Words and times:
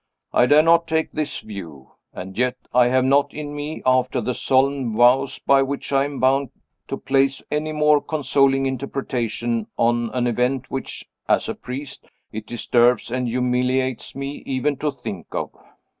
I 0.33 0.47
dare 0.47 0.63
not 0.63 0.87
take 0.87 1.11
this 1.11 1.41
view. 1.41 1.91
And 2.11 2.35
yet 2.35 2.55
I 2.73 2.87
have 2.87 3.03
it 3.05 3.09
not 3.09 3.31
in 3.35 3.55
me, 3.55 3.83
after 3.85 4.19
the 4.19 4.33
solemn 4.33 4.95
vows 4.97 5.37
by 5.37 5.61
which 5.61 5.93
I 5.93 6.05
am 6.05 6.19
bound, 6.19 6.49
to 6.87 6.97
place 6.97 7.43
any 7.51 7.71
more 7.71 8.01
consoling 8.01 8.65
interpretation 8.65 9.67
on 9.77 10.09
an 10.09 10.25
event 10.25 10.71
which, 10.71 11.07
as 11.29 11.47
a 11.47 11.53
priest, 11.53 12.07
it 12.31 12.47
disturbs 12.47 13.11
and 13.11 13.27
humiliates 13.27 14.15
me 14.15 14.41
even 14.47 14.75
to 14.77 14.91
think 14.91 15.35
of. 15.35 15.51